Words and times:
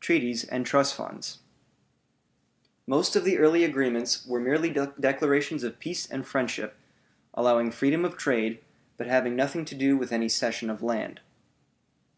TREATIES 0.00 0.44
AND 0.44 0.64
TRUST 0.64 0.94
FUNDS 0.94 1.40
Most 2.86 3.14
of 3.14 3.24
the 3.24 3.36
early 3.36 3.62
agreements 3.62 4.24
were 4.26 4.40
merely 4.40 4.70
declarations 4.70 5.62
of 5.64 5.78
peace 5.78 6.10
and 6.10 6.26
friendship, 6.26 6.78
allowing 7.34 7.70
freedom 7.70 8.06
of 8.06 8.16
trade, 8.16 8.60
but 8.96 9.06
having 9.06 9.36
nothing 9.36 9.66
to 9.66 9.74
do 9.74 9.98
with 9.98 10.12
any 10.12 10.30
cession 10.30 10.70
of 10.70 10.82
land. 10.82 11.20